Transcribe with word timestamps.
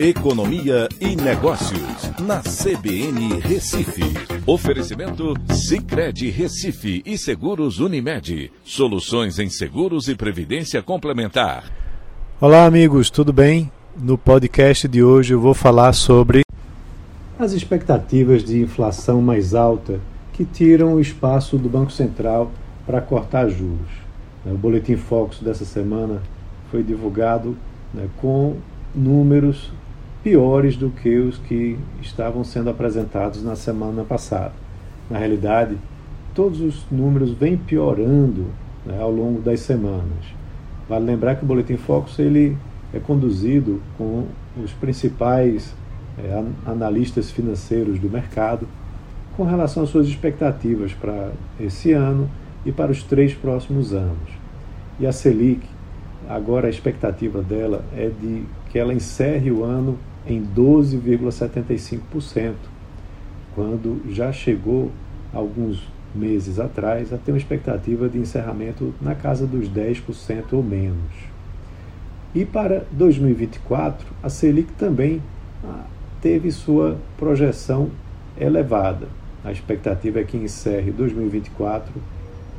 Economia 0.00 0.88
e 1.00 1.16
Negócios, 1.16 2.12
na 2.20 2.40
CBN 2.40 3.40
Recife. 3.40 4.04
Oferecimento 4.46 5.34
Cicred 5.52 6.30
Recife 6.30 7.02
e 7.04 7.18
Seguros 7.18 7.80
Unimed. 7.80 8.52
Soluções 8.62 9.40
em 9.40 9.50
seguros 9.50 10.06
e 10.06 10.14
previdência 10.14 10.80
complementar. 10.80 11.64
Olá, 12.40 12.64
amigos, 12.64 13.10
tudo 13.10 13.32
bem? 13.32 13.72
No 14.00 14.16
podcast 14.16 14.86
de 14.86 15.02
hoje 15.02 15.34
eu 15.34 15.40
vou 15.40 15.52
falar 15.52 15.92
sobre 15.92 16.42
as 17.36 17.50
expectativas 17.50 18.44
de 18.44 18.60
inflação 18.60 19.20
mais 19.20 19.52
alta 19.52 19.98
que 20.32 20.44
tiram 20.44 20.94
o 20.94 21.00
espaço 21.00 21.58
do 21.58 21.68
Banco 21.68 21.90
Central 21.90 22.52
para 22.86 23.00
cortar 23.00 23.48
juros. 23.48 23.90
O 24.46 24.56
boletim 24.56 24.94
Focus 24.94 25.40
dessa 25.40 25.64
semana 25.64 26.22
foi 26.70 26.84
divulgado 26.84 27.56
né, 27.92 28.08
com 28.18 28.58
números 28.94 29.72
piores 30.28 30.76
do 30.76 30.90
que 30.90 31.16
os 31.16 31.38
que 31.38 31.78
estavam 32.02 32.44
sendo 32.44 32.68
apresentados 32.68 33.42
na 33.42 33.56
semana 33.56 34.04
passada. 34.04 34.52
Na 35.08 35.16
realidade, 35.18 35.78
todos 36.34 36.60
os 36.60 36.84
números 36.90 37.30
vêm 37.30 37.56
piorando 37.56 38.44
né, 38.84 39.00
ao 39.00 39.10
longo 39.10 39.40
das 39.40 39.60
semanas. 39.60 40.26
Vale 40.86 41.06
lembrar 41.06 41.36
que 41.36 41.44
o 41.44 41.46
Boletim 41.46 41.78
Focus 41.78 42.18
ele 42.18 42.58
é 42.92 42.98
conduzido 42.98 43.80
com 43.96 44.26
os 44.62 44.70
principais 44.72 45.74
é, 46.18 46.44
analistas 46.66 47.30
financeiros 47.30 47.98
do 47.98 48.10
mercado 48.10 48.68
com 49.34 49.44
relação 49.44 49.82
às 49.82 49.88
suas 49.88 50.08
expectativas 50.08 50.92
para 50.92 51.30
esse 51.58 51.92
ano 51.92 52.28
e 52.66 52.72
para 52.72 52.92
os 52.92 53.02
três 53.02 53.32
próximos 53.32 53.94
anos. 53.94 54.28
E 55.00 55.06
a 55.06 55.12
Selic, 55.12 55.66
agora 56.28 56.66
a 56.66 56.70
expectativa 56.70 57.40
dela 57.40 57.82
é 57.96 58.10
de 58.10 58.42
que 58.70 58.78
ela 58.78 58.94
encerre 58.94 59.50
o 59.50 59.64
ano 59.64 59.98
em 60.26 60.42
12,75%, 60.42 62.54
quando 63.54 64.02
já 64.10 64.32
chegou 64.32 64.90
alguns 65.32 65.86
meses 66.14 66.58
atrás 66.58 67.12
a 67.12 67.18
ter 67.18 67.32
uma 67.32 67.38
expectativa 67.38 68.08
de 68.08 68.18
encerramento 68.18 68.94
na 69.00 69.14
casa 69.14 69.46
dos 69.46 69.68
10% 69.68 70.52
ou 70.52 70.62
menos. 70.62 71.28
E 72.34 72.44
para 72.44 72.84
2024, 72.92 74.06
a 74.22 74.28
Selic 74.28 74.72
também 74.72 75.22
ah, 75.64 75.84
teve 76.20 76.50
sua 76.50 76.98
projeção 77.16 77.90
elevada. 78.38 79.08
A 79.44 79.50
expectativa 79.50 80.20
é 80.20 80.24
que 80.24 80.36
encerre 80.36 80.90
2024 80.90 81.90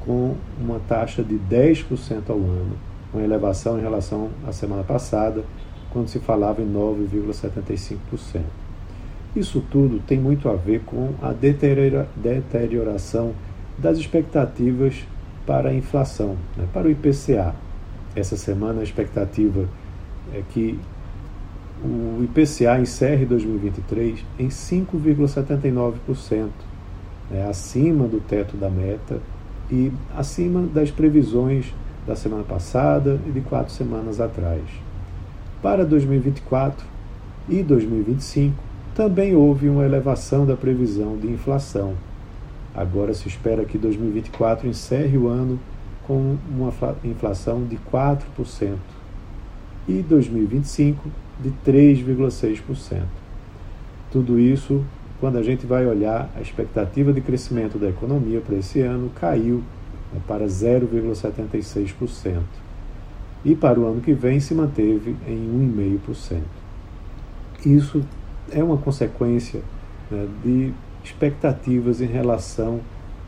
com 0.06 0.36
uma 0.60 0.80
taxa 0.88 1.24
de 1.24 1.36
10% 1.36 2.30
ao 2.30 2.38
ano, 2.38 2.76
uma 3.14 3.24
elevação 3.24 3.78
em 3.78 3.82
relação 3.82 4.30
à 4.48 4.52
semana 4.52 4.84
passada, 4.84 5.44
quando 5.92 6.08
se 6.08 6.20
falava 6.20 6.62
em 6.62 6.72
9,75%. 6.72 8.42
Isso 9.36 9.64
tudo 9.70 10.02
tem 10.08 10.20
muito 10.20 10.50
a 10.50 10.56
ver 10.56 10.82
com 10.86 11.14
a 11.22 11.32
deterioração 11.32 13.34
das 13.78 13.98
expectativas 13.98 15.06
para 15.46 15.70
a 15.70 15.74
inflação, 15.74 16.36
né, 16.58 16.68
para 16.74 16.88
o 16.88 16.92
IPCA. 16.92 17.54
Essa 18.16 18.36
semana 18.36 18.82
a 18.82 18.84
expectativa 18.84 19.68
é 20.34 20.42
que 20.50 20.80
o 21.84 22.24
IPCA 22.24 22.80
encerre 22.80 23.26
2023 23.26 24.26
em 24.38 24.50
5,79%, 24.50 26.50
né, 27.32 27.48
acima 27.48 28.08
do 28.08 28.20
teto 28.20 28.58
da 28.58 28.70
meta 28.70 29.22
e 29.72 29.92
acima 30.18 30.62
das 30.62 30.92
previsões 30.92 31.74
da 32.06 32.16
semana 32.16 32.44
passada 32.44 33.20
e 33.28 33.32
de 33.32 33.42
quatro 33.42 33.72
semanas 33.72 34.20
atrás. 34.20 34.62
Para 35.62 35.86
2024 35.86 36.86
e 37.50 37.62
2025, 37.62 38.56
também 38.96 39.36
houve 39.36 39.68
uma 39.68 39.84
elevação 39.84 40.46
da 40.46 40.56
previsão 40.56 41.18
de 41.18 41.28
inflação. 41.28 41.96
Agora 42.74 43.14
se 43.14 43.28
espera 43.28 43.66
que 43.66 43.78
2024 43.78 44.70
encerre 44.70 45.18
o 45.18 45.28
ano 45.28 45.60
com 46.08 46.38
uma 46.50 46.72
inflação 47.04 47.66
de 47.66 47.78
4% 47.92 48.78
e 49.86 50.02
2025 50.02 51.10
de 51.42 51.52
3,6%. 51.70 53.02
Tudo 54.10 54.40
isso, 54.40 54.82
quando 55.20 55.38
a 55.38 55.44
gente 55.44 55.66
vai 55.66 55.86
olhar 55.86 56.30
a 56.38 56.42
expectativa 56.42 57.12
de 57.12 57.20
crescimento 57.20 57.78
da 57.78 57.90
economia 57.90 58.40
para 58.40 58.56
esse 58.56 58.80
ano, 58.80 59.12
caiu 59.14 59.62
né, 60.14 60.22
para 60.26 60.46
0,76% 60.46 62.69
e 63.44 63.56
para 63.56 63.80
o 63.80 63.88
ano 63.88 64.02
que 64.02 64.14
vem 64.14 64.40
se 64.40 64.54
manteve 64.54 65.16
em 65.28 65.74
1,5%. 65.76 66.42
Isso 67.66 68.02
é 68.52 68.64
uma 68.64 68.78
consequência 68.78 69.62
né, 70.10 70.28
de 70.44 70.74
expectativas 71.04 72.02
em 72.02 72.06
relação 72.06 72.80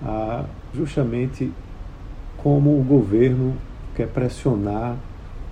a 0.03 0.45
justamente 0.73 1.51
como 2.37 2.79
o 2.79 2.83
governo 2.83 3.55
quer 3.95 4.07
pressionar 4.07 4.95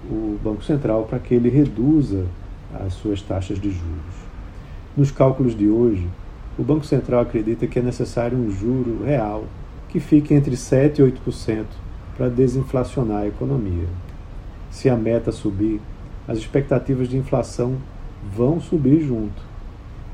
o 0.09 0.38
Banco 0.44 0.64
Central 0.64 1.03
para 1.03 1.20
que 1.20 1.34
ele 1.34 1.50
reduza 1.50 2.26
as 2.74 2.94
suas 2.94 3.22
taxas 3.22 3.59
de 3.59 3.70
juros. 3.70 4.30
Nos 4.96 5.12
cálculos 5.12 5.56
de 5.56 5.68
hoje, 5.68 6.08
o 6.58 6.64
Banco 6.64 6.86
Central 6.86 7.22
acredita 7.22 7.68
que 7.68 7.80
é 7.80 7.81
necessário 7.81 8.38
um 8.38 8.50
juro 8.50 9.03
real 9.03 9.46
que 9.88 10.00
fique 10.00 10.34
entre 10.34 10.56
7% 10.56 11.00
e 11.00 11.02
8% 11.02 11.66
para 12.18 12.30
desinflacionar 12.30 13.24
a 13.24 13.28
economia. 13.28 13.88
Se 14.69 14.90
a 14.90 14.96
meta 14.96 15.31
subir, 15.31 15.81
as 16.28 16.38
expectativas 16.38 17.07
de 17.07 17.18
inflação 17.18 17.78
vão 18.35 18.59
subir 18.59 19.02
junto. 19.02 19.41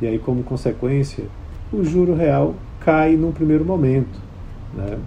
E 0.02 0.08
aí, 0.08 0.20
como 0.20 0.44
consequência, 0.44 1.26
o 1.72 1.84
juro 1.84 2.16
real 2.16 2.56
cai 2.80 3.16
num 3.16 3.32
primeiro 3.32 3.66
momento. 3.66 4.20
Né? 4.74 4.98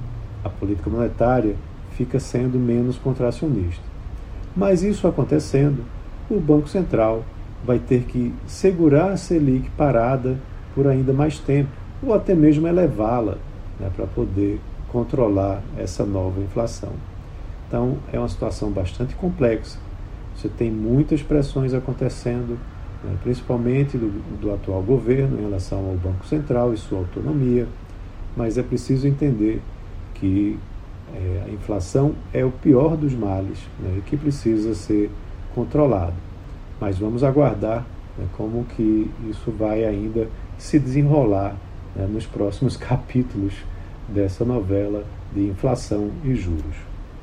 A 0.44 0.48
política 0.48 0.90
monetária 0.90 1.54
fica 1.92 2.20
sendo 2.20 2.58
menos 2.58 2.96
contracionista. 2.96 3.82
Mas 4.56 4.82
isso 4.82 5.06
acontecendo, 5.06 5.84
o 6.30 6.38
Banco 6.38 6.68
Central 6.68 7.24
vai 7.64 7.78
ter 7.78 8.04
que 8.04 8.34
segurar 8.46 9.12
a 9.12 9.16
Selic 9.16 9.68
parada 9.70 10.38
por 10.74 10.86
ainda 10.86 11.12
mais 11.12 11.38
tempo, 11.38 11.70
ou 12.02 12.14
até 12.14 12.34
mesmo 12.34 12.66
elevá-la, 12.66 13.36
né, 13.80 13.90
para 13.94 14.06
poder 14.06 14.60
controlar 14.88 15.60
essa 15.76 16.04
nova 16.04 16.40
inflação. 16.40 16.92
Então, 17.68 17.98
é 18.10 18.18
uma 18.18 18.28
situação 18.28 18.70
bastante 18.70 19.14
complexa. 19.14 19.78
Você 20.34 20.48
tem 20.48 20.70
muitas 20.70 21.22
pressões 21.22 21.74
acontecendo, 21.74 22.58
né, 23.04 23.14
principalmente 23.22 23.98
do, 23.98 24.08
do, 24.40 24.54
atual 24.54 24.82
governo 24.82 25.38
em 25.38 25.42
relação 25.42 25.78
ao 25.78 25.94
Banco 25.96 26.26
Central 26.26 26.72
e 26.72 26.78
sua 26.78 26.98
autonomia, 27.00 27.68
mas 28.34 28.56
é 28.56 28.62
preciso 28.62 29.06
entender 29.06 29.60
que 30.14 30.58
é, 31.14 31.44
a 31.46 31.50
inflação 31.50 32.14
é 32.32 32.44
o 32.44 32.50
pior 32.50 32.96
dos 32.96 33.12
males 33.12 33.58
né, 33.78 33.96
e 33.98 34.00
que 34.00 34.16
precisa 34.16 34.74
ser 34.74 35.10
controlado. 35.54 36.14
Mas 36.80 36.98
vamos 36.98 37.22
aguardar 37.22 37.84
né, 38.16 38.26
como 38.36 38.64
que 38.64 39.10
isso 39.28 39.50
vai 39.50 39.84
ainda 39.84 40.26
se 40.56 40.78
desenrolar 40.78 41.54
né, 41.94 42.06
nos 42.10 42.24
próximos 42.24 42.76
capítulos 42.78 43.52
dessa 44.08 44.42
novela 44.42 45.04
de 45.34 45.42
inflação 45.42 46.10
e 46.24 46.34
juros. 46.34 46.87